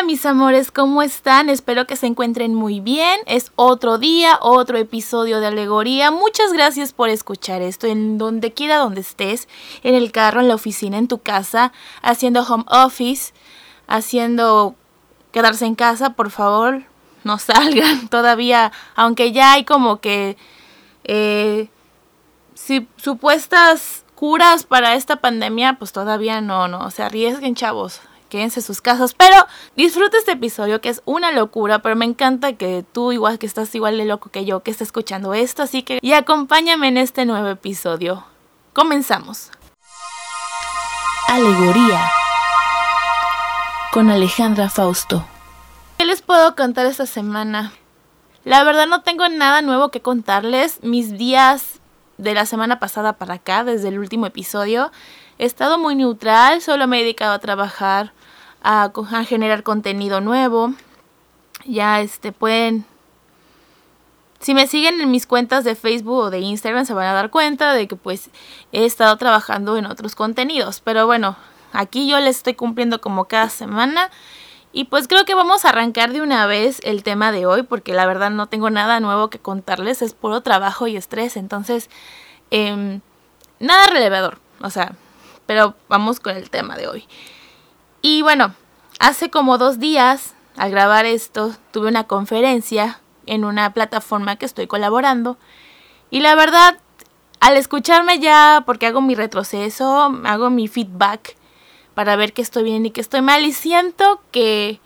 [0.00, 1.50] Hola mis amores, ¿cómo están?
[1.50, 3.20] Espero que se encuentren muy bien.
[3.26, 6.10] Es otro día, otro episodio de Alegoría.
[6.10, 9.46] Muchas gracias por escuchar esto en donde quiera donde estés,
[9.82, 13.34] en el carro, en la oficina, en tu casa, haciendo home office,
[13.88, 14.74] haciendo
[15.32, 16.84] quedarse en casa, por favor,
[17.22, 20.38] no salgan todavía, aunque ya hay como que
[21.04, 21.68] eh,
[22.54, 28.00] si, supuestas curas para esta pandemia, pues todavía no, no, se arriesguen chavos,
[28.30, 29.36] quédense en sus casas, pero
[29.76, 33.74] disfruta este episodio que es una locura, pero me encanta que tú igual que estás
[33.74, 37.26] igual de loco que yo que estás escuchando esto, así que y acompáñame en este
[37.26, 38.24] nuevo episodio.
[38.72, 39.50] Comenzamos.
[41.28, 42.10] Alegoría
[43.92, 45.26] con Alejandra Fausto.
[45.98, 47.72] ¿Qué les puedo contar esta semana?
[48.44, 50.82] La verdad no tengo nada nuevo que contarles.
[50.82, 51.80] Mis días
[52.16, 54.92] de la semana pasada para acá, desde el último episodio,
[55.38, 58.12] he estado muy neutral, solo me he dedicado a trabajar
[58.62, 58.90] a,
[59.26, 60.74] generar contenido nuevo.
[61.64, 62.84] Ya este pueden
[64.40, 67.30] si me siguen en mis cuentas de Facebook o de Instagram se van a dar
[67.30, 68.30] cuenta de que pues
[68.72, 70.80] he estado trabajando en otros contenidos.
[70.80, 71.36] Pero bueno,
[71.72, 74.10] aquí yo les estoy cumpliendo como cada semana.
[74.72, 77.92] Y pues creo que vamos a arrancar de una vez el tema de hoy porque
[77.92, 81.36] la verdad no tengo nada nuevo que contarles, es puro trabajo y estrés.
[81.36, 81.90] Entonces,
[82.50, 83.00] em,
[83.58, 84.38] nada relevador.
[84.62, 84.94] O sea,
[85.46, 87.08] pero vamos con el tema de hoy.
[88.02, 88.54] Y bueno,
[88.98, 94.66] hace como dos días, al grabar esto, tuve una conferencia en una plataforma que estoy
[94.66, 95.36] colaborando.
[96.10, 96.78] Y la verdad,
[97.40, 101.36] al escucharme ya, porque hago mi retroceso, hago mi feedback
[101.94, 103.44] para ver que estoy bien y que estoy mal.
[103.44, 104.80] Y siento que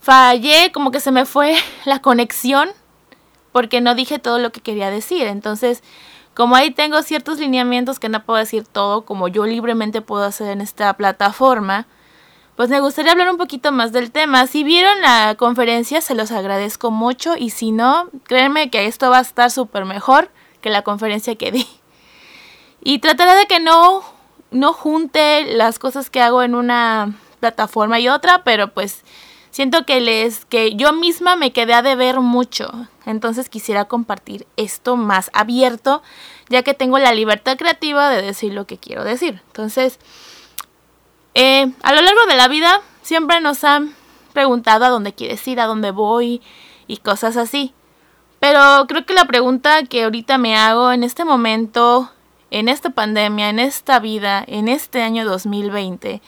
[0.00, 2.68] fallé, como que se me fue la conexión,
[3.52, 5.26] porque no dije todo lo que quería decir.
[5.26, 5.82] Entonces,
[6.34, 10.50] como ahí tengo ciertos lineamientos que no puedo decir todo, como yo libremente puedo hacer
[10.50, 11.86] en esta plataforma,
[12.58, 14.48] pues me gustaría hablar un poquito más del tema.
[14.48, 19.18] Si vieron la conferencia, se los agradezco mucho y si no, créanme que esto va
[19.18, 20.28] a estar súper mejor
[20.60, 21.68] que la conferencia que di.
[22.82, 24.02] Y trataré de que no,
[24.50, 29.04] no junte las cosas que hago en una plataforma y otra, pero pues
[29.52, 32.88] siento que les que yo misma me quedé a deber mucho.
[33.06, 36.02] Entonces quisiera compartir esto más abierto,
[36.48, 39.42] ya que tengo la libertad creativa de decir lo que quiero decir.
[39.46, 40.00] Entonces,
[41.34, 43.94] eh, a lo largo de la vida siempre nos han
[44.32, 46.42] preguntado a dónde quieres ir, a dónde voy
[46.86, 47.74] y cosas así.
[48.40, 52.10] Pero creo que la pregunta que ahorita me hago en este momento,
[52.50, 56.22] en esta pandemia, en esta vida, en este año 2020,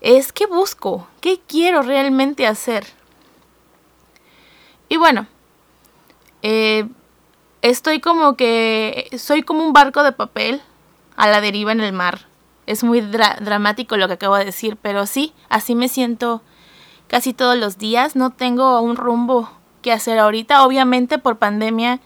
[0.00, 2.86] es qué busco, qué quiero realmente hacer.
[4.88, 5.26] Y bueno,
[6.42, 6.88] eh,
[7.62, 10.60] estoy como que soy como un barco de papel
[11.16, 12.25] a la deriva en el mar
[12.66, 16.42] es muy dramático lo que acabo de decir, pero sí, así me siento
[17.08, 18.16] casi todos los días.
[18.16, 19.48] No tengo un rumbo
[19.82, 20.64] que hacer ahorita.
[20.66, 22.00] Obviamente por pandemia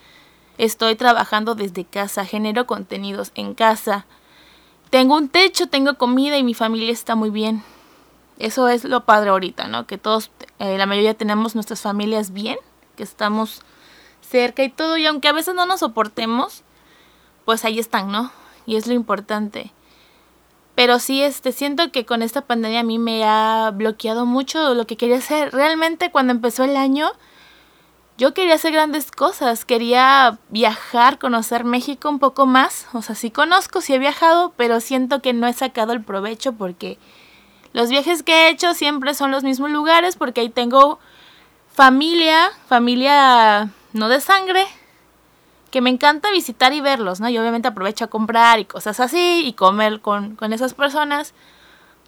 [0.59, 4.07] estoy trabajando desde casa, genero contenidos en casa.
[4.91, 7.63] Tengo un techo, tengo comida y mi familia está muy bien.
[8.39, 9.87] Eso es lo padre ahorita, ¿no?
[9.87, 12.59] Que todos, eh, la mayoría tenemos nuestras familias bien,
[12.97, 13.63] que estamos
[14.21, 14.97] cerca y todo.
[14.97, 16.65] Y aunque a veces no nos soportemos,
[17.45, 18.31] pues ahí están, ¿no?
[18.67, 19.73] Y es lo importante.
[20.81, 24.87] Pero sí, este, siento que con esta pandemia a mí me ha bloqueado mucho lo
[24.87, 25.53] que quería hacer.
[25.53, 27.11] Realmente cuando empezó el año,
[28.17, 29.67] yo quería hacer grandes cosas.
[29.67, 32.87] Quería viajar, conocer México un poco más.
[32.95, 36.55] O sea, sí conozco, sí he viajado, pero siento que no he sacado el provecho
[36.55, 36.97] porque
[37.75, 40.99] los viajes que he hecho siempre son los mismos lugares porque ahí tengo
[41.75, 44.67] familia, familia no de sangre,
[45.71, 47.29] que me encanta visitar y verlos, ¿no?
[47.29, 51.35] Y obviamente aprovecho a comprar y cosas así y comer con, con esas personas.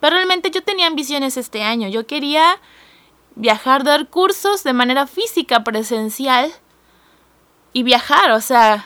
[0.00, 1.88] Pero realmente yo tenía ambiciones este año.
[1.88, 2.60] Yo quería
[3.34, 6.52] viajar, dar cursos de manera física, presencial
[7.72, 8.84] y viajar, o sea,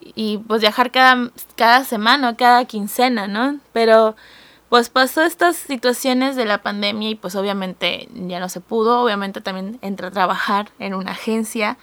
[0.00, 3.58] y pues viajar cada, cada semana, cada quincena, ¿no?
[3.72, 4.16] Pero
[4.68, 9.42] pues pasó estas situaciones de la pandemia y pues obviamente ya no se pudo, obviamente
[9.42, 11.76] también entré a trabajar en una agencia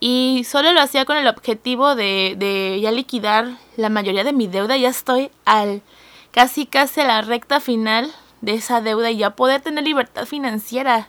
[0.00, 4.46] y solo lo hacía con el objetivo de, de ya liquidar la mayoría de mi
[4.46, 4.76] deuda.
[4.76, 5.82] Ya estoy al
[6.32, 8.12] casi casi a la recta final
[8.42, 11.08] de esa deuda y ya poder tener libertad financiera.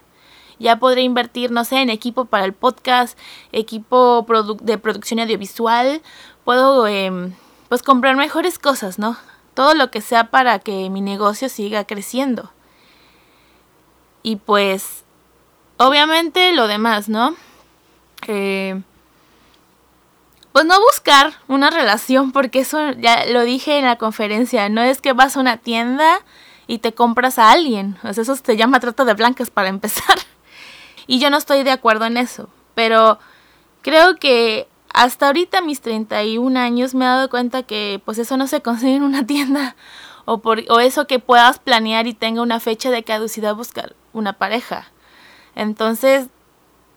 [0.59, 3.17] Ya podré invertir, no sé, en equipo para el podcast,
[3.51, 4.25] equipo
[4.61, 6.01] de producción audiovisual.
[6.45, 7.33] Puedo, em,
[7.69, 9.17] pues, comprar mejores cosas, ¿no?
[9.53, 12.51] Todo lo que sea para que mi negocio siga creciendo.
[14.23, 15.03] Y pues,
[15.77, 17.35] obviamente lo demás, ¿no?
[18.25, 18.81] Eh,
[20.57, 25.01] pues no buscar una relación, porque eso ya lo dije en la conferencia, no es
[25.01, 26.21] que vas a una tienda
[26.65, 27.97] y te compras a alguien.
[28.01, 30.17] Sea, eso se llama trata de blancas para empezar.
[31.07, 32.49] y yo no estoy de acuerdo en eso.
[32.73, 33.19] Pero
[33.83, 38.47] creo que hasta ahorita, mis 31 años, me he dado cuenta que pues eso no
[38.47, 39.75] se consigue en una tienda.
[40.25, 44.33] O, por, o eso que puedas planear y tenga una fecha de caducidad buscar una
[44.33, 44.87] pareja.
[45.55, 46.27] Entonces,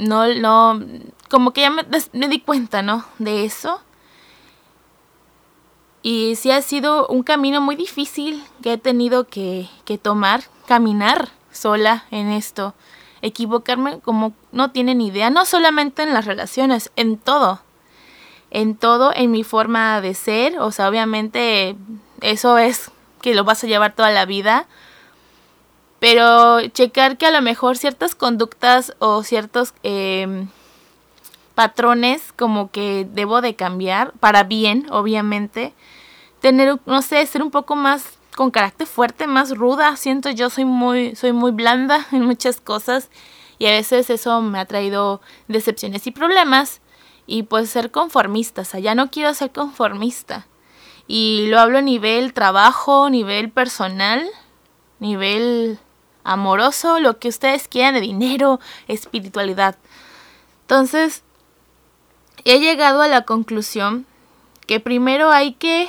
[0.01, 0.83] no, no,
[1.29, 3.05] como que ya me, me di cuenta, ¿no?
[3.19, 3.81] De eso.
[6.03, 11.29] Y sí ha sido un camino muy difícil que he tenido que, que tomar, caminar
[11.53, 12.75] sola en esto,
[13.21, 17.61] equivocarme como no tienen idea, no solamente en las relaciones, en todo,
[18.51, 21.77] en todo, en mi forma de ser, o sea, obviamente
[22.23, 24.67] eso es que lo vas a llevar toda la vida,
[26.01, 30.47] pero checar que a lo mejor ciertas conductas o ciertos eh,
[31.55, 35.75] patrones como que debo de cambiar para bien, obviamente.
[36.41, 39.95] Tener, no sé, ser un poco más con carácter fuerte, más ruda.
[39.97, 43.11] Siento yo soy muy, soy muy blanda en muchas cosas
[43.59, 46.81] y a veces eso me ha traído decepciones y problemas.
[47.27, 50.47] Y pues ser conformista, o sea, ya no quiero ser conformista.
[51.07, 54.27] Y lo hablo a nivel trabajo, nivel personal,
[54.99, 55.79] nivel
[56.25, 59.77] amoroso, lo que ustedes quieran de dinero, espiritualidad.
[60.63, 61.23] Entonces,
[62.45, 64.07] he llegado a la conclusión
[64.67, 65.89] que primero hay que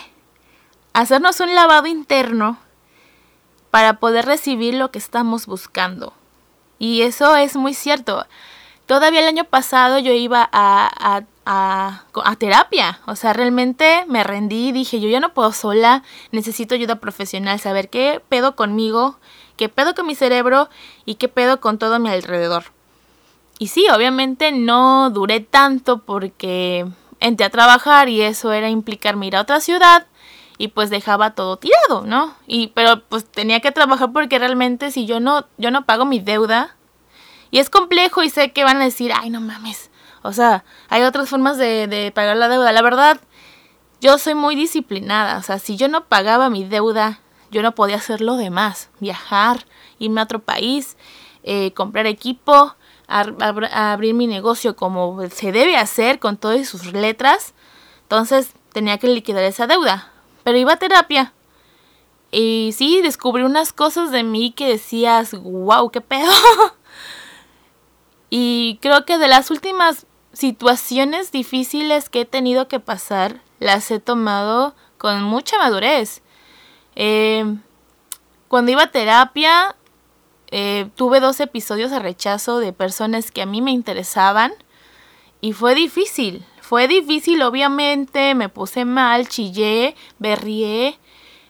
[0.93, 2.57] hacernos un lavado interno
[3.69, 6.13] para poder recibir lo que estamos buscando.
[6.77, 8.25] Y eso es muy cierto.
[8.85, 12.99] Todavía el año pasado yo iba a, a, a, terapia.
[13.05, 17.59] O sea, realmente me rendí y dije, yo ya no puedo sola, necesito ayuda profesional,
[17.59, 19.17] saber qué pedo conmigo,
[19.61, 20.69] qué pedo con mi cerebro
[21.05, 22.63] y qué pedo con todo mi alrededor.
[23.59, 26.87] Y sí, obviamente no duré tanto porque
[27.19, 30.07] entré a trabajar y eso era implicarme ir a otra ciudad
[30.57, 32.33] y pues dejaba todo tirado, ¿no?
[32.47, 36.19] Y pero pues tenía que trabajar porque realmente si yo no yo no pago mi
[36.19, 36.75] deuda
[37.51, 39.91] y es complejo y sé que van a decir, "Ay, no mames."
[40.23, 42.71] O sea, hay otras formas de, de pagar la deuda.
[42.71, 43.21] La verdad,
[44.01, 45.37] yo soy muy disciplinada.
[45.37, 47.19] O sea, si yo no pagaba mi deuda,
[47.51, 48.89] yo no podía hacer lo demás.
[48.99, 49.65] Viajar,
[49.99, 50.97] irme a otro país,
[51.43, 52.75] eh, comprar equipo,
[53.07, 57.53] abrir mi negocio como se debe hacer con todas sus letras.
[58.03, 60.11] Entonces tenía que liquidar esa deuda.
[60.43, 61.33] Pero iba a terapia.
[62.31, 66.31] Y sí, descubrí unas cosas de mí que decías, wow, qué pedo.
[68.29, 73.99] y creo que de las últimas situaciones difíciles que he tenido que pasar, las he
[73.99, 76.21] tomado con mucha madurez.
[76.95, 77.45] Eh,
[78.47, 79.75] cuando iba a terapia,
[80.51, 84.51] eh, tuve dos episodios de rechazo de personas que a mí me interesaban
[85.39, 86.45] y fue difícil.
[86.61, 90.99] Fue difícil, obviamente, me puse mal, chillé, berrié,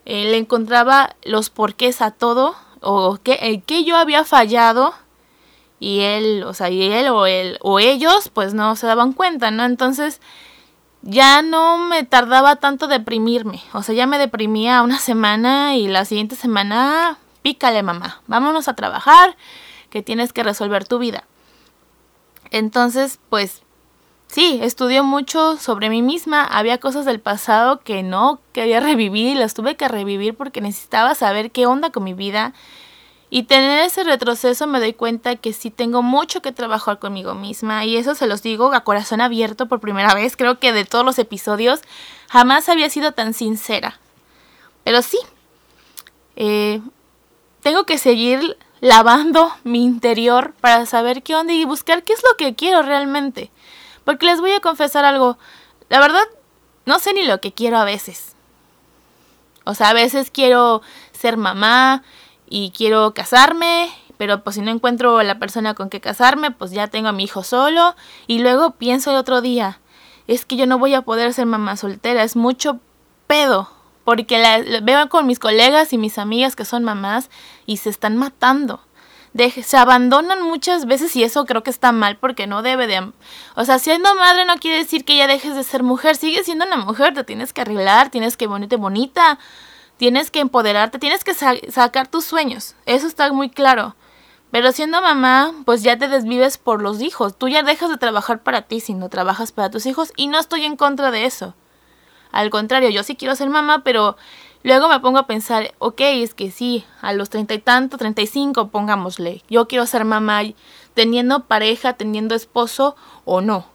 [0.05, 4.93] eh, le encontraba los porqués a todo o que, que yo había fallado
[5.79, 9.49] y él, o sea, y él o, él o ellos pues no se daban cuenta,
[9.51, 9.65] ¿no?
[9.65, 10.21] Entonces
[11.01, 16.05] ya no me tardaba tanto deprimirme, o sea, ya me deprimía una semana y la
[16.05, 19.35] siguiente semana pícale mamá, vámonos a trabajar,
[19.89, 21.25] que tienes que resolver tu vida.
[22.51, 23.63] Entonces, pues
[24.27, 29.35] sí, estudió mucho sobre mí misma, había cosas del pasado que no quería revivir y
[29.35, 32.53] las tuve que revivir porque necesitaba saber qué onda con mi vida.
[33.33, 37.85] Y tener ese retroceso me doy cuenta que sí tengo mucho que trabajar conmigo misma
[37.85, 40.35] y eso se los digo a corazón abierto por primera vez.
[40.35, 41.79] Creo que de todos los episodios
[42.29, 44.01] jamás había sido tan sincera.
[44.83, 45.17] Pero sí,
[46.35, 46.81] eh,
[47.61, 52.35] tengo que seguir lavando mi interior para saber qué onda y buscar qué es lo
[52.35, 53.49] que quiero realmente.
[54.03, 55.37] Porque les voy a confesar algo,
[55.87, 56.27] la verdad
[56.85, 58.35] no sé ni lo que quiero a veces.
[59.63, 60.81] O sea, a veces quiero
[61.13, 62.03] ser mamá
[62.51, 66.87] y quiero casarme, pero pues si no encuentro la persona con que casarme, pues ya
[66.87, 67.95] tengo a mi hijo solo
[68.27, 69.79] y luego pienso el otro día,
[70.27, 72.79] es que yo no voy a poder ser mamá soltera, es mucho
[73.25, 73.69] pedo
[74.03, 77.29] porque la, veo con mis colegas y mis amigas que son mamás
[77.65, 78.81] y se están matando.
[79.63, 83.11] se abandonan muchas veces y eso creo que está mal porque no debe de...
[83.55, 86.65] O sea, siendo madre no quiere decir que ya dejes de ser mujer, sigue siendo
[86.65, 89.39] una mujer, te tienes que arreglar, tienes que ponerte bonita,
[90.01, 93.95] tienes que empoderarte, tienes que sacar tus sueños, eso está muy claro.
[94.49, 98.41] Pero siendo mamá, pues ya te desvives por los hijos, tú ya dejas de trabajar
[98.41, 101.53] para ti si no trabajas para tus hijos y no estoy en contra de eso.
[102.31, 104.17] Al contrario, yo sí quiero ser mamá, pero
[104.63, 108.23] luego me pongo a pensar, ok, es que sí, a los treinta y tanto, treinta
[108.23, 110.41] y cinco, pongámosle, yo quiero ser mamá
[110.95, 113.67] teniendo pareja, teniendo esposo o no.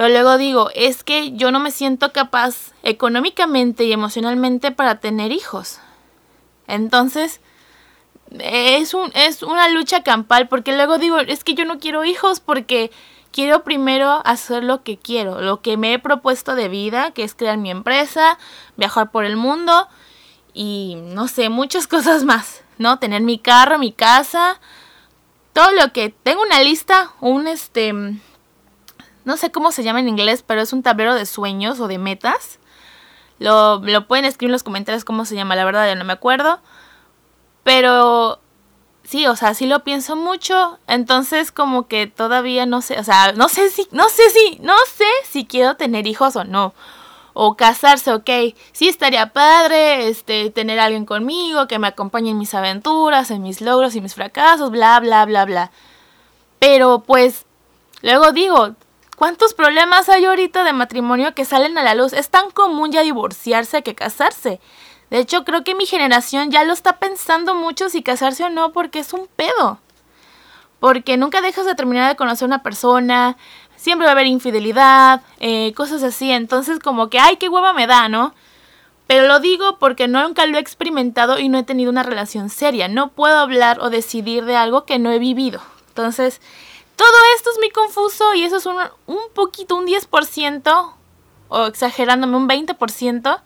[0.00, 5.30] Pero luego digo, es que yo no me siento capaz económicamente y emocionalmente para tener
[5.30, 5.78] hijos.
[6.66, 7.42] Entonces,
[8.38, 12.40] es, un, es una lucha campal porque luego digo, es que yo no quiero hijos
[12.40, 12.90] porque
[13.30, 17.34] quiero primero hacer lo que quiero, lo que me he propuesto de vida, que es
[17.34, 18.38] crear mi empresa,
[18.78, 19.86] viajar por el mundo
[20.54, 22.98] y no sé, muchas cosas más, ¿no?
[22.98, 24.62] Tener mi carro, mi casa,
[25.52, 27.92] todo lo que tengo una lista, un este
[29.24, 31.98] no sé cómo se llama en inglés, pero es un tablero de sueños o de
[31.98, 32.58] metas.
[33.38, 36.12] Lo, lo pueden escribir en los comentarios cómo se llama, la verdad ya no me
[36.12, 36.60] acuerdo.
[37.62, 38.40] Pero
[39.10, 43.32] sí, o sea, sí lo pienso mucho, entonces como que todavía no sé, o sea,
[43.32, 46.74] no sé si, no sé si, no sé si quiero tener hijos o no.
[47.32, 48.28] O casarse, ok,
[48.72, 53.42] sí estaría padre, este, tener a alguien conmigo que me acompañe en mis aventuras, en
[53.42, 55.70] mis logros y mis fracasos, bla, bla, bla, bla.
[56.58, 57.46] Pero pues,
[58.02, 58.74] luego digo,
[59.20, 62.14] ¿cuántos problemas hay ahorita de matrimonio que salen a la luz?
[62.14, 64.60] Es tan común ya divorciarse que casarse.
[65.10, 68.72] De hecho, creo que mi generación ya lo está pensando mucho si casarse o no
[68.72, 69.78] porque es un pedo.
[70.78, 73.36] Porque nunca dejas de terminar de conocer a una persona,
[73.76, 76.30] siempre va a haber infidelidad, eh, cosas así.
[76.30, 78.34] Entonces como que, ay, qué hueva me da, ¿no?
[79.06, 82.88] Pero lo digo porque nunca lo he experimentado y no he tenido una relación seria.
[82.88, 85.60] No puedo hablar o decidir de algo que no he vivido.
[85.88, 86.40] Entonces,
[87.00, 88.76] todo esto es muy confuso y eso es un,
[89.06, 90.92] un poquito, un 10%,
[91.48, 93.40] o exagerándome, un 20%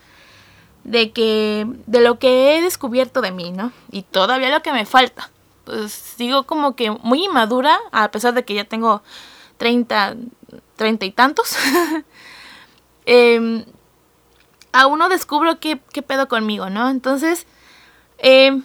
[0.83, 3.71] de que de lo que he descubierto de mí, ¿no?
[3.93, 5.31] Y todavía lo que me falta.
[5.63, 9.05] Pues sigo como que muy inmadura, a pesar de que ya tengo
[9.59, 10.17] 30,
[10.75, 11.57] 30 y tantos.
[13.07, 13.65] eh,
[14.73, 16.91] aún no descubro qué, qué, pedo conmigo, ¿no?
[16.91, 17.47] Entonces,
[18.19, 18.61] eh,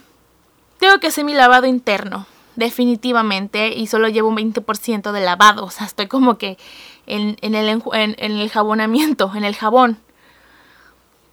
[0.80, 5.70] tengo que hacer mi lavado interno, definitivamente, y solo llevo un 20% de lavado, o
[5.70, 6.58] sea, estoy como que
[7.06, 7.82] en, en, el, en,
[8.18, 9.98] en el jabonamiento, en el jabón.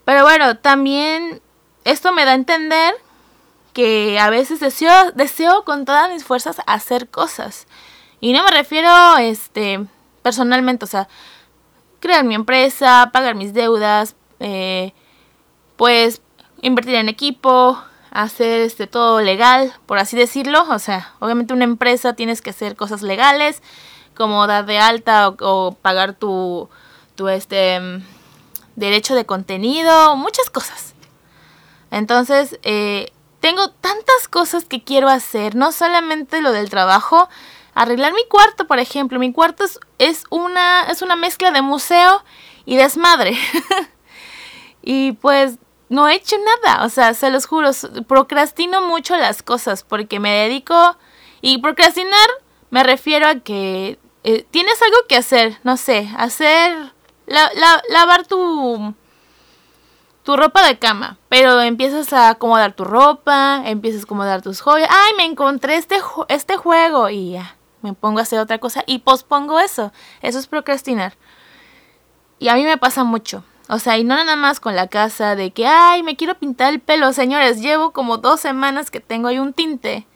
[0.05, 1.41] Pero bueno, también
[1.83, 2.93] esto me da a entender
[3.74, 7.67] que a veces deseo, deseo con todas mis fuerzas hacer cosas.
[8.19, 9.86] Y no me refiero, este,
[10.24, 11.07] personalmente, o sea,
[12.00, 14.93] crear mi empresa, pagar mis deudas, eh,
[15.75, 16.21] pues
[16.62, 17.77] invertir en equipo,
[18.17, 20.65] hacer este todo legal, por así decirlo.
[20.69, 23.62] O sea, obviamente una empresa tienes que hacer cosas legales,
[24.15, 26.67] como dar de alta o, pagar tu,
[27.15, 27.79] tu este
[28.75, 30.95] derecho de contenido, muchas cosas.
[31.91, 37.29] Entonces, eh, tengo tantas cosas que quiero hacer, no solamente lo del trabajo,
[37.75, 39.19] arreglar mi cuarto, por ejemplo.
[39.19, 42.24] Mi cuarto es, es una, es una mezcla de museo
[42.65, 43.38] y desmadre.
[44.81, 45.59] y pues
[45.89, 47.72] no he hecho nada, o sea, se los juro,
[48.08, 50.98] procrastino mucho las cosas porque me dedico...
[51.39, 52.27] Y procrastinar
[52.70, 56.94] me refiero a que eh, tienes algo que hacer, no sé, hacer
[57.25, 58.94] la, la, lavar tu,
[60.24, 64.89] tu ropa de cama, pero empiezas a acomodar tu ropa, empiezas a acomodar tus joyas.
[64.91, 69.00] Ay, me encontré este, este juego y ya, me pongo a hacer otra cosa y
[69.00, 69.94] pospongo eso.
[70.22, 71.13] Eso es procrastinar.
[72.39, 73.44] Y a mí me pasa mucho.
[73.69, 76.74] O sea, y no nada más con la casa de que, ay, me quiero pintar
[76.74, 77.12] el pelo.
[77.13, 80.07] Señores, llevo como dos semanas que tengo ahí un tinte.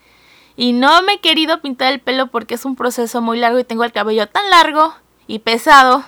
[0.56, 3.64] Y no me he querido pintar el pelo porque es un proceso muy largo y
[3.64, 4.94] tengo el cabello tan largo
[5.28, 6.04] y pesado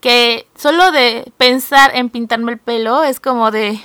[0.00, 3.80] que solo de pensar en pintarme el pelo es como de,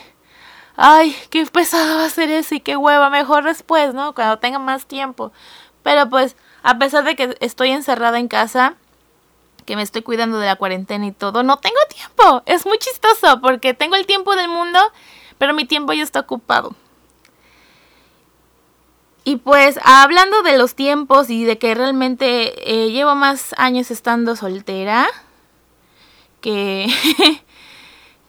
[0.75, 4.13] ay, qué pesado va a ser eso y qué hueva, mejor después, ¿no?
[4.13, 5.31] Cuando tenga más tiempo.
[5.81, 8.75] Pero pues, a pesar de que estoy encerrada en casa,
[9.63, 12.43] que me estoy cuidando de la cuarentena y todo, no tengo tiempo.
[12.45, 14.79] Es muy chistoso porque tengo el tiempo del mundo,
[15.37, 16.75] pero mi tiempo ya está ocupado.
[19.25, 24.35] Y pues hablando de los tiempos y de que realmente eh, llevo más años estando
[24.35, 25.07] soltera,
[26.41, 26.87] que,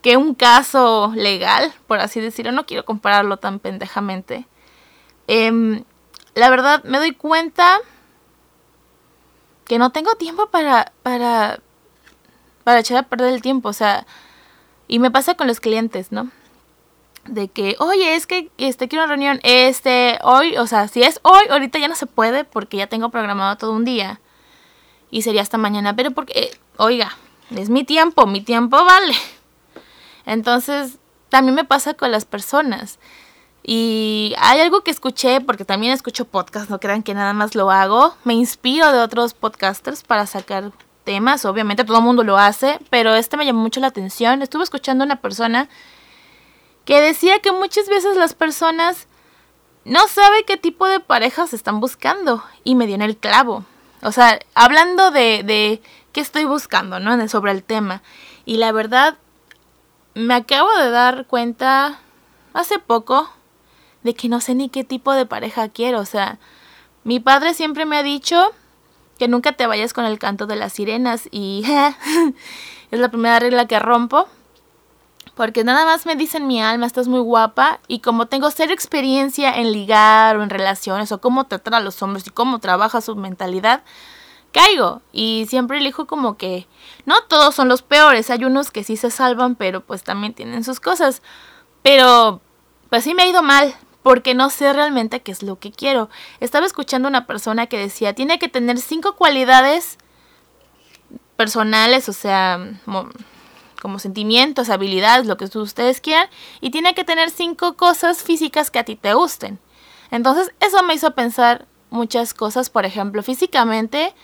[0.02, 2.52] que un caso legal, por así decirlo.
[2.52, 4.46] No quiero compararlo tan pendejamente.
[5.26, 5.82] Eh,
[6.34, 7.80] la verdad, me doy cuenta
[9.66, 11.60] que no tengo tiempo para, para,
[12.64, 13.68] para echar a perder el tiempo.
[13.68, 14.06] O sea,
[14.88, 16.30] y me pasa con los clientes, ¿no?
[17.26, 21.20] De que, oye, es que este, quiero una reunión, este, hoy, o sea, si es
[21.22, 24.20] hoy, ahorita ya no se puede porque ya tengo programado todo un día.
[25.10, 27.16] Y sería hasta mañana, pero porque, oiga,
[27.50, 29.14] es mi tiempo, mi tiempo vale.
[30.26, 32.98] Entonces, también me pasa con las personas.
[33.66, 37.70] Y hay algo que escuché, porque también escucho podcast, no crean que nada más lo
[37.70, 38.14] hago.
[38.24, 40.70] Me inspiro de otros podcasters para sacar
[41.04, 41.46] temas.
[41.46, 44.42] Obviamente todo el mundo lo hace, pero este me llamó mucho la atención.
[44.42, 45.70] Estuve escuchando a una persona
[46.84, 49.08] que decía que muchas veces las personas
[49.86, 52.44] no saben qué tipo de parejas están buscando.
[52.64, 53.64] Y me dio en el clavo.
[54.02, 55.80] O sea, hablando de, de
[56.12, 57.28] qué estoy buscando, ¿no?
[57.30, 58.02] Sobre el tema.
[58.44, 59.16] Y la verdad,
[60.12, 61.98] me acabo de dar cuenta
[62.52, 63.30] hace poco
[64.04, 65.98] de que no sé ni qué tipo de pareja quiero.
[65.98, 66.38] O sea,
[67.02, 68.52] mi padre siempre me ha dicho
[69.18, 71.64] que nunca te vayas con el canto de las sirenas y
[72.92, 74.28] es la primera regla que rompo.
[75.34, 79.52] Porque nada más me dicen mi alma, estás muy guapa y como tengo cero experiencia
[79.56, 83.16] en ligar o en relaciones o cómo tratar a los hombres y cómo trabaja su
[83.16, 83.82] mentalidad,
[84.52, 86.68] caigo y siempre elijo como que
[87.04, 90.62] no todos son los peores, hay unos que sí se salvan, pero pues también tienen
[90.62, 91.20] sus cosas.
[91.82, 92.40] Pero
[92.88, 96.10] pues sí me ha ido mal, porque no sé realmente qué es lo que quiero.
[96.38, 99.96] Estaba escuchando una persona que decía, tiene que tener cinco cualidades
[101.36, 102.60] personales, o sea,
[103.80, 106.28] como sentimientos, habilidades, lo que ustedes quieran,
[106.60, 109.58] y tiene que tener cinco cosas físicas que a ti te gusten.
[110.10, 114.14] Entonces, eso me hizo pensar muchas cosas, por ejemplo, físicamente,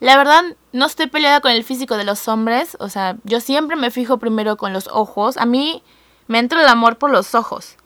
[0.00, 0.42] la verdad
[0.72, 4.18] no estoy peleada con el físico de los hombres, o sea, yo siempre me fijo
[4.18, 5.82] primero con los ojos, a mí
[6.26, 7.78] me entra el amor por los ojos.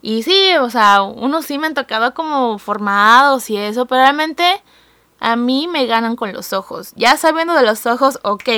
[0.00, 4.62] Y sí, o sea, unos sí me han tocado como formados y eso, pero realmente
[5.20, 6.92] a mí me ganan con los ojos.
[6.94, 8.48] Ya sabiendo de los ojos, ok.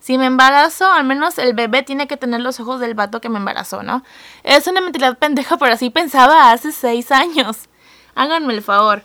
[0.00, 3.28] Si me embarazo, al menos el bebé tiene que tener los ojos del vato que
[3.28, 4.04] me embarazó, ¿no?
[4.44, 7.68] Es una mentalidad pendeja, pero así pensaba hace seis años.
[8.14, 9.02] Háganme el favor.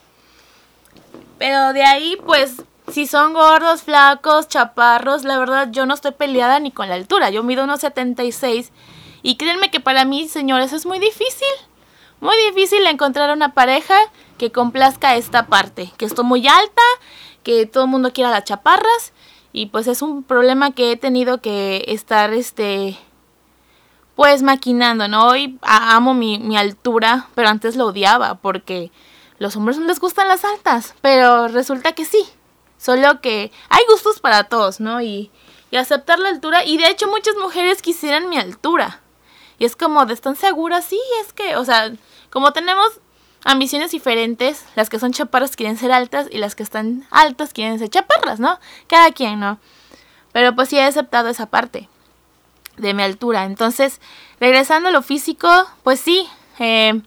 [1.39, 2.61] Pero de ahí, pues,
[2.91, 7.31] si son gordos, flacos, chaparros, la verdad yo no estoy peleada ni con la altura.
[7.31, 8.71] Yo mido unos 76
[9.23, 11.47] y créanme que para mí, señores, es muy difícil.
[12.19, 13.95] Muy difícil encontrar una pareja
[14.37, 15.93] que complazca esta parte.
[15.97, 16.81] Que estoy muy alta,
[17.41, 19.13] que todo el mundo quiera las chaparras.
[19.53, 22.97] Y pues es un problema que he tenido que estar, este,
[24.15, 25.27] pues maquinando, ¿no?
[25.27, 28.91] Hoy amo mi, mi altura, pero antes lo odiaba porque
[29.39, 30.95] los hombres no les gustan las altas.
[31.01, 32.25] Pero resulta que sí.
[32.77, 35.01] Solo que hay gustos para todos, ¿no?
[35.01, 35.31] Y,
[35.71, 36.65] y aceptar la altura.
[36.65, 38.99] Y de hecho muchas mujeres quisieran mi altura.
[39.59, 40.85] Y es como, ¿de ¿están seguras?
[40.85, 41.91] Sí, es que, o sea,
[42.29, 42.99] como tenemos
[43.43, 47.79] ambiciones diferentes, las que son chaparras quieren ser altas y las que están altas quieren
[47.79, 48.59] ser chaparras, ¿no?
[48.87, 49.59] Cada quien, ¿no?
[50.31, 51.89] Pero pues sí he aceptado esa parte
[52.77, 53.45] de mi altura.
[53.45, 54.01] Entonces,
[54.39, 55.49] regresando a lo físico,
[55.83, 56.27] pues sí,
[56.59, 57.01] eh,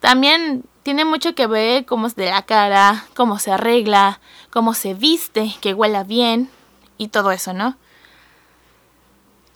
[0.00, 4.94] también tiene mucho que ver cómo es de la cara, cómo se arregla, cómo se
[4.94, 6.50] viste, que huela bien
[6.98, 7.76] y todo eso, ¿no?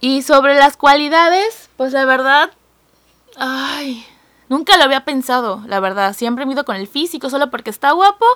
[0.00, 2.52] Y sobre las cualidades, pues la verdad,
[3.36, 4.06] ay,
[4.48, 6.14] nunca lo había pensado, la verdad.
[6.14, 8.26] Siempre me ido con el físico, solo porque está guapo,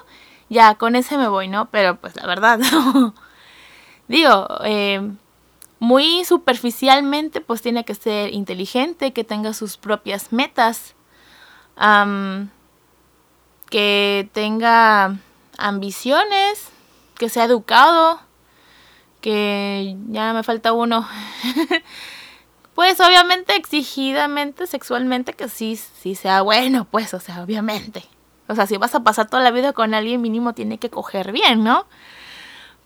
[0.48, 1.70] ya, con ese me voy, ¿no?
[1.70, 2.58] Pero pues la verdad,
[4.08, 5.08] digo, eh,
[5.78, 10.94] muy superficialmente, pues tiene que ser inteligente, que tenga sus propias metas,
[13.70, 15.16] que tenga
[15.58, 16.68] ambiciones,
[17.16, 18.20] que sea educado
[19.22, 21.08] que ya me falta uno.
[22.74, 28.04] pues obviamente exigidamente, sexualmente, que sí, sí sea bueno, pues, o sea, obviamente.
[28.48, 31.32] O sea, si vas a pasar toda la vida con alguien mínimo tiene que coger
[31.32, 31.86] bien, ¿no?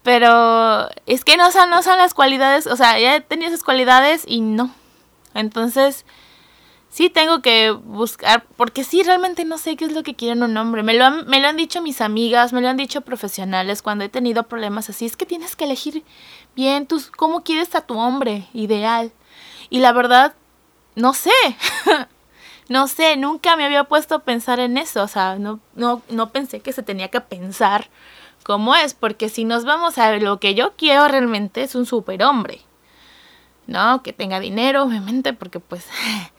[0.05, 4.22] Pero es que no son, no son las cualidades, o sea, ya tenido esas cualidades
[4.25, 4.70] y no.
[5.35, 6.05] Entonces,
[6.96, 10.56] sí tengo que buscar, porque sí realmente no sé qué es lo que quieren un
[10.56, 10.82] hombre.
[10.82, 14.02] Me lo, han, me lo han dicho mis amigas, me lo han dicho profesionales cuando
[14.02, 15.04] he tenido problemas así.
[15.04, 16.04] Es que tienes que elegir
[16.54, 19.12] bien tus, cómo quieres a tu hombre ideal.
[19.68, 20.37] Y la verdad,
[20.94, 21.30] no sé.
[22.70, 25.02] no sé, nunca me había puesto a pensar en eso.
[25.02, 27.90] O sea, no, no, no pensé que se tenía que pensar
[28.42, 32.62] cómo es, porque si nos vamos a lo que yo quiero realmente es un superhombre.
[33.66, 34.02] ¿No?
[34.02, 35.85] Que tenga dinero, obviamente, porque pues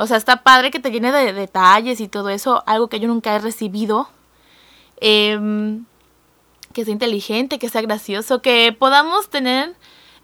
[0.00, 3.06] O sea, está padre que te llene de detalles y todo eso, algo que yo
[3.06, 4.08] nunca he recibido.
[4.98, 5.84] Em,
[6.72, 9.74] que sea inteligente, que sea gracioso, que podamos tener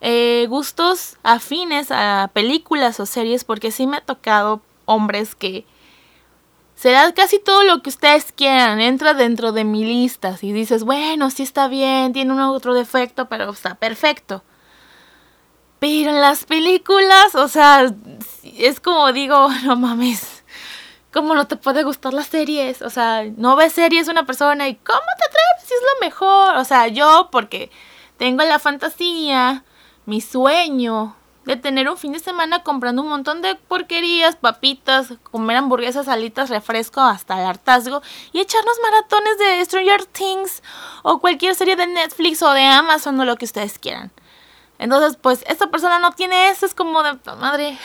[0.01, 5.67] eh, gustos afines a películas o series, porque sí me ha tocado hombres que
[6.75, 10.39] será casi todo lo que ustedes quieran, entra dentro de mi lista.
[10.39, 14.43] Si dices, bueno, sí está bien, tiene un otro defecto, pero está perfecto.
[15.89, 17.95] Pero las películas, o sea,
[18.43, 20.43] es como digo, no mames,
[21.13, 22.83] ¿cómo no te puede gustar las series?
[22.83, 26.57] O sea, no ves series una persona y ¿cómo te atreves si es lo mejor?
[26.57, 27.71] O sea, yo porque
[28.17, 29.63] tengo la fantasía,
[30.07, 35.57] mi sueño de tener un fin de semana comprando un montón de porquerías, papitas, comer
[35.59, 40.65] hamburguesas, salitas, refresco hasta el hartazgo y echarnos maratones de Stranger Things
[41.05, 44.11] o cualquier serie de Netflix o de Amazon o lo que ustedes quieran.
[44.79, 47.79] Entonces, pues esta persona no tiene eso, es como de madre.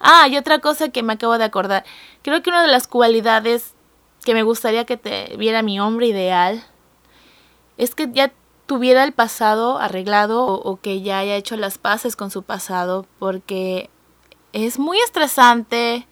[0.00, 1.84] Ah, y otra cosa que me acabo de acordar.
[2.22, 3.74] Creo que una de las cualidades
[4.24, 6.64] que me gustaría que te viera mi hombre ideal
[7.76, 8.32] es que ya
[8.64, 13.90] tuviera el pasado arreglado o, que ya haya hecho las paces con su pasado porque
[14.52, 16.08] es muy estresante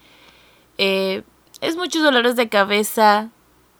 [0.78, 1.22] eh,
[1.60, 3.30] es muchos dolores de cabeza,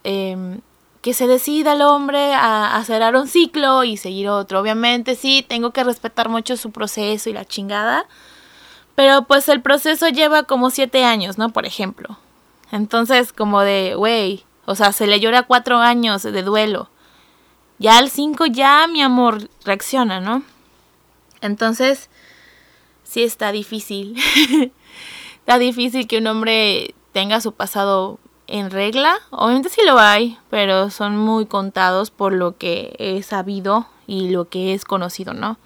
[0.05, 0.61] em,
[1.05, 4.59] que se decida el hombre a, cerrar un ciclo y seguir otro.
[4.59, 8.07] Obviamente sí, tengo que respetar mucho su proceso y la chingada,
[8.95, 11.51] pero pues el proceso lleva como siete años, ¿no?
[11.51, 12.17] Por ejemplo.
[12.73, 16.89] Entonces como de, güey, o sea, se le llora cuatro años de duelo.
[17.79, 20.43] Ya al cinco ya mi amor reacciona, ¿no?
[21.43, 22.09] Entonces,
[23.03, 24.17] sí está difícil.
[25.41, 28.21] está difícil que un hombre tenga su pasado
[28.55, 29.17] en regla.
[29.31, 34.49] Obviamente sí lo hay, pero son muy contados por lo que he sabido y lo
[34.49, 35.59] que es conocido, ¿no?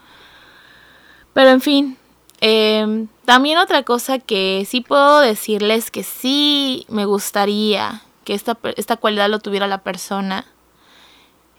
[1.34, 1.98] Pero en fin,
[2.40, 8.96] em, también otra cosa que sí puedo decirles que sí me gustaría que esta, esta
[8.96, 10.46] cualidad lo tuviera la persona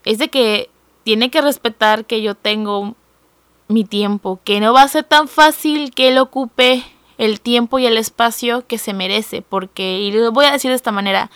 [0.05, 0.71] es de que
[1.03, 2.95] tiene que respetar que yo tengo
[3.67, 6.83] mi tiempo, que no va a ser tan fácil que él ocupe
[7.19, 10.75] el tiempo y el espacio que se merece, porque, y lo voy a decir de
[10.75, 11.29] esta manera,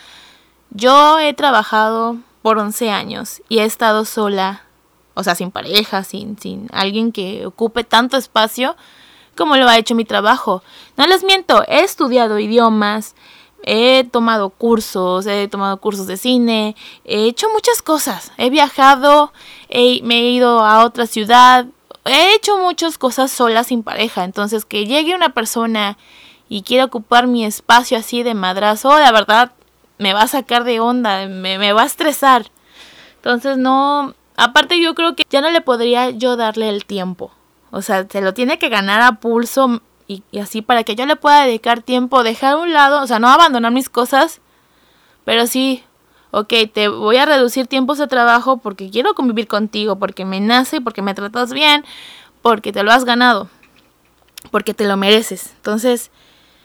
[0.71, 4.63] yo he trabajado por 11 años y he estado sola,
[5.13, 8.77] o sea, sin pareja, sin, sin alguien que ocupe tanto espacio
[9.35, 10.63] como lo ha hecho mi trabajo.
[10.95, 13.13] No les miento, he estudiado idiomas,
[13.63, 19.33] he tomado cursos, he tomado cursos de cine, he hecho muchas cosas, he viajado,
[19.69, 21.65] me he ido a otra ciudad,
[22.05, 25.97] he hecho muchas cosas sola sin pareja, entonces que llegue una persona
[26.49, 29.53] y quiera ocupar mi espacio así de madrazo, la verdad
[29.97, 32.51] me va a sacar de onda, me, va a estresar.
[33.15, 37.31] Entonces no, aparte yo creo que ya no le podría yo darle el tiempo.
[37.71, 41.05] O sea, se lo tiene que ganar a pulso y, y, así para que yo
[41.05, 44.41] le pueda dedicar tiempo, dejar a un lado, o sea, no abandonar mis cosas,
[45.25, 45.83] pero sí
[46.33, 50.81] ok, te voy a reducir tiempos de trabajo porque quiero convivir contigo, porque me nace,
[50.81, 51.85] porque me tratas bien,
[52.41, 53.49] porque te lo has ganado,
[54.49, 55.51] porque te lo mereces.
[55.57, 56.09] Entonces,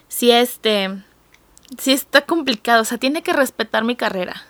[0.09, 1.05] si este,
[1.77, 4.43] si está complicado, o sea, tiene que respetar mi carrera,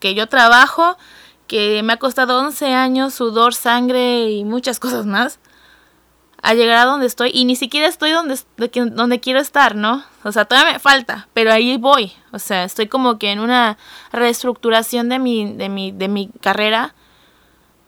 [0.00, 0.98] que yo trabajo,
[1.46, 5.38] que me ha costado 11 años, sudor, sangre y muchas cosas más
[6.44, 8.38] a llegar a donde estoy y ni siquiera estoy donde,
[8.92, 10.04] donde quiero estar, ¿no?
[10.24, 12.12] O sea, todavía me falta, pero ahí voy.
[12.32, 13.78] O sea, estoy como que en una
[14.12, 16.94] reestructuración de mi, de mi, de mi carrera,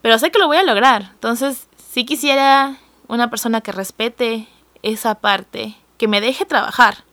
[0.00, 1.10] pero sé que lo voy a lograr.
[1.12, 4.48] Entonces, sí quisiera una persona que respete
[4.82, 7.04] esa parte, que me deje trabajar.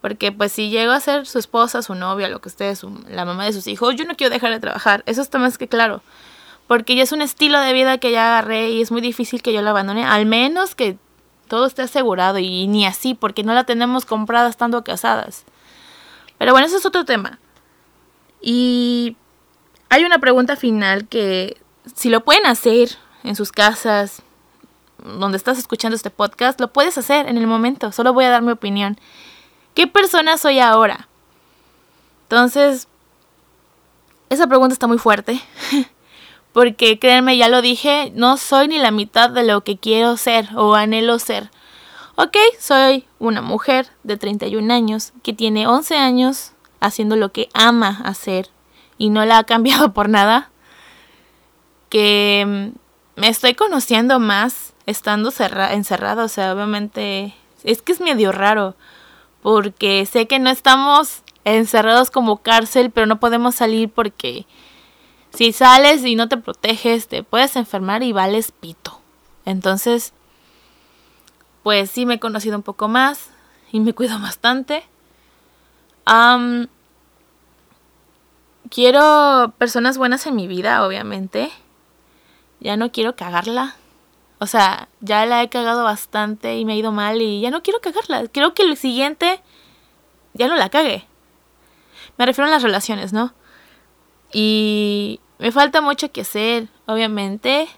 [0.00, 2.72] Porque pues si llego a ser su esposa, su novia, lo que esté,
[3.08, 5.02] la mamá de sus hijos, yo no quiero dejar de trabajar.
[5.06, 6.00] Eso está más que claro
[6.66, 9.52] porque ya es un estilo de vida que ya agarré y es muy difícil que
[9.52, 10.98] yo la abandone, al menos que
[11.48, 15.44] todo esté asegurado y ni así, porque no la tenemos comprada estando casadas.
[16.38, 17.38] Pero bueno, eso es otro tema.
[18.40, 19.16] Y
[19.88, 21.60] hay una pregunta final que
[21.94, 24.22] si lo pueden hacer en sus casas,
[24.98, 28.42] donde estás escuchando este podcast, lo puedes hacer en el momento, solo voy a dar
[28.42, 28.98] mi opinión.
[29.74, 31.08] ¿Qué persona soy ahora?
[32.24, 32.88] Entonces,
[34.30, 35.40] esa pregunta está muy fuerte.
[36.54, 40.48] Porque créanme, ya lo dije, no soy ni la mitad de lo que quiero ser
[40.54, 41.50] o anhelo ser.
[42.14, 48.00] Ok, soy una mujer de 31 años que tiene 11 años haciendo lo que ama
[48.04, 48.50] hacer
[48.98, 50.52] y no la ha cambiado por nada.
[51.88, 55.32] Que mm, me estoy conociendo más estando
[55.72, 56.22] encerrada.
[56.22, 58.76] O sea, obviamente es que es medio raro.
[59.42, 64.46] Porque sé que no estamos encerrados como cárcel, pero no podemos salir porque
[65.34, 69.00] si sales y no te proteges, te puedes enfermar y vales pito.
[69.44, 70.12] Entonces,
[71.62, 73.30] pues sí me he conocido un poco más
[73.72, 74.84] y me cuido bastante.
[78.70, 81.50] quiero personas buenas en mi vida, obviamente.
[82.60, 83.76] Ya no quiero cagarla.
[84.38, 87.62] O sea, ya la he cagado bastante y me ha ido mal y ya no
[87.62, 88.28] quiero cagarla.
[88.28, 89.40] Quiero que el siguiente
[90.34, 91.06] ya no la cague.
[92.18, 93.32] Me refiero a las relaciones, ¿no?
[94.32, 97.68] Y me falta mucho que hacer, obviamente.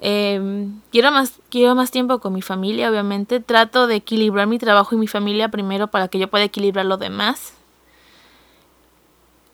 [0.00, 3.40] Em, quiero, más, quiero más tiempo con mi familia, obviamente.
[3.40, 6.96] Trato de equilibrar mi trabajo y mi familia primero para que yo pueda equilibrar lo
[6.96, 7.54] demás.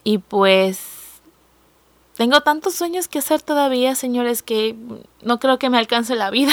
[0.03, 1.21] Y pues
[2.17, 4.77] tengo tantos sueños que hacer todavía, señores, que
[5.23, 6.53] no creo que me alcance la vida.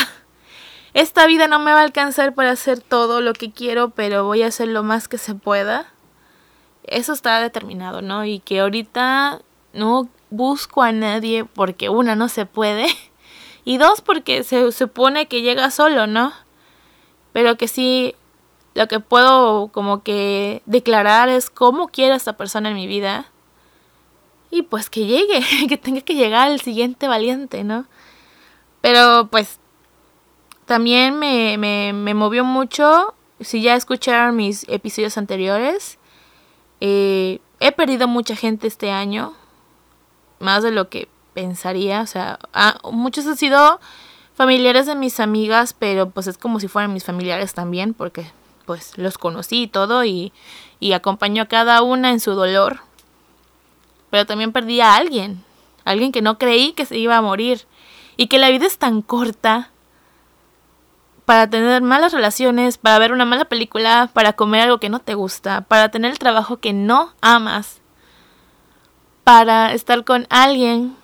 [0.93, 4.43] Esta vida no me va a alcanzar para hacer todo lo que quiero, pero voy
[4.43, 5.87] a hacer lo más que se pueda.
[6.83, 8.23] Eso está determinado, ¿no?
[8.25, 9.41] Y que ahorita
[9.73, 12.87] no busco a nadie porque una no se puede
[13.65, 16.33] y dos porque se supone que llega solo, ¿no?
[17.33, 18.15] Pero que sí,
[18.73, 23.31] lo que puedo como que declarar es cómo quiero a esta persona en mi vida
[24.49, 27.85] y pues que llegue, que tenga que llegar el siguiente valiente, ¿no?
[28.81, 29.59] Pero pues
[30.65, 35.97] también me, me, me movió mucho, si ya escucharon mis episodios anteriores,
[36.79, 39.33] Eh, he perdido mucha gente este año,
[40.39, 42.39] más de lo que pensaría, o sea,
[42.91, 43.79] muchos han sido
[44.33, 48.31] familiares de mis amigas, pero pues es como si fueran mis familiares también, porque
[48.65, 50.33] pues los conocí y todo y,
[50.79, 52.79] y acompañó a cada una en su dolor.
[54.09, 55.43] Pero también perdí a alguien,
[55.85, 57.65] alguien que no creí que se iba a morir
[58.15, 59.71] y que la vida es tan corta
[61.25, 65.13] para tener malas relaciones, para ver una mala película, para comer algo que no te
[65.13, 67.76] gusta, para tener el trabajo que no amas,
[69.27, 70.95] para estar con alguien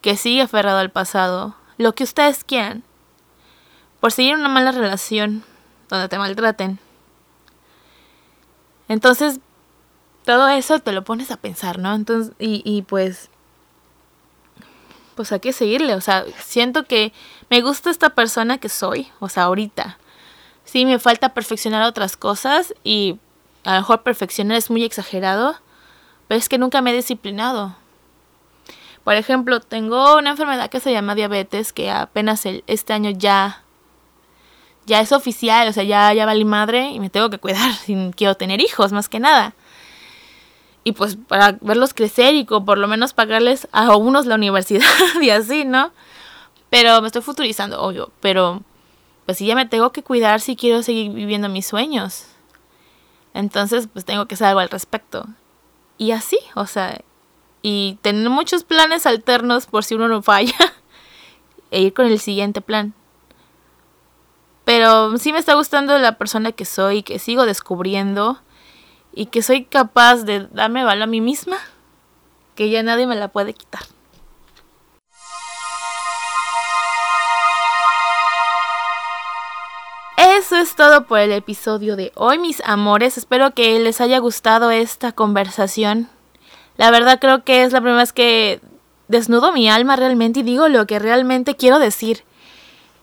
[0.00, 2.84] que sigue aferrado al pasado, lo que ustedes quieran,
[3.98, 5.42] por seguir una mala relación
[5.88, 6.78] donde te maltraten.
[8.86, 9.40] Entonces,
[10.24, 11.92] todo eso te lo pones a pensar, ¿no?
[11.96, 13.28] Entonces, y, y pues
[15.16, 15.96] pues hay que seguirle.
[15.96, 17.12] O sea, siento que
[17.50, 19.98] me gusta esta persona que soy, o sea, ahorita.
[20.64, 23.18] Sí, me falta perfeccionar otras cosas y
[23.64, 25.56] a lo mejor perfeccionar es muy exagerado,
[26.28, 27.76] pero es que nunca me he disciplinado.
[29.04, 33.62] Por ejemplo, tengo una enfermedad que se llama diabetes, que apenas el, este año ya,
[34.86, 38.12] ya es oficial, o sea, ya, ya vale madre y me tengo que cuidar si
[38.16, 39.54] quiero tener hijos, más que nada
[40.84, 44.86] y pues para verlos crecer y por lo menos pagarles a unos la universidad
[45.20, 45.90] y así, ¿no?
[46.70, 48.62] Pero me estoy futurizando, obvio, pero
[49.24, 52.26] pues sí ya me tengo que cuidar si quiero seguir viviendo mis sueños.
[53.32, 55.26] Entonces, pues tengo que hacer algo al respecto.
[55.98, 57.00] Y así, o sea,
[57.62, 60.54] y tener muchos planes alternos por si uno no falla
[61.70, 62.94] e ir con el siguiente plan.
[64.64, 68.40] Pero sí me está gustando la persona que soy, que sigo descubriendo
[69.14, 71.58] y que soy capaz de darme valor a mí misma,
[72.54, 73.82] que ya nadie me la puede quitar.
[80.38, 83.18] Eso es todo por el episodio de hoy, mis amores.
[83.18, 86.08] Espero que les haya gustado esta conversación.
[86.76, 88.60] La verdad creo que es la primera vez que
[89.06, 92.24] desnudo mi alma realmente y digo lo que realmente quiero decir.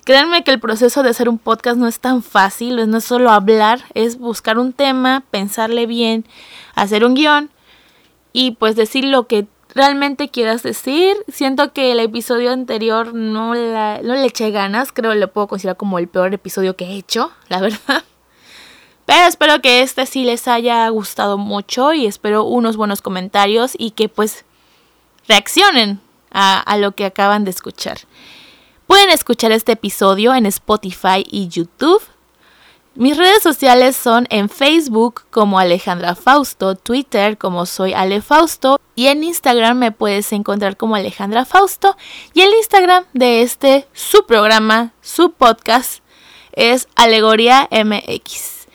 [0.03, 3.31] Créanme que el proceso de hacer un podcast no es tan fácil, no es solo
[3.31, 6.25] hablar, es buscar un tema, pensarle bien,
[6.75, 7.49] hacer un guion
[8.33, 11.15] y pues decir lo que realmente quieras decir.
[11.27, 15.99] Siento que el episodio anterior no, le eché ganas, creo que lo puedo considerar como
[15.99, 18.03] el peor episodio que he hecho, la verdad.
[19.05, 23.91] Pero espero que este sí les haya gustado mucho y espero unos buenos comentarios y
[23.91, 24.45] que pues
[25.27, 25.99] reaccionen
[26.33, 27.99] a lo que acaban de escuchar.
[28.91, 32.01] Pueden escuchar este episodio en Spotify y YouTube.
[32.93, 39.07] Mis redes sociales son en Facebook como Alejandra Fausto, Twitter como soy Ale Fausto y
[39.07, 41.95] en Instagram me puedes encontrar como Alejandra Fausto
[42.33, 46.03] y el Instagram de este su programa, su podcast
[46.51, 48.67] es Alegoría MX.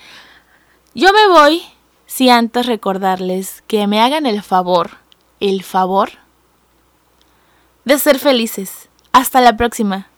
[0.94, 1.62] Yo me voy
[2.06, 4.92] si antes recordarles que me hagan el favor,
[5.40, 6.12] el favor
[7.84, 10.08] de ser felices hasta la próxima.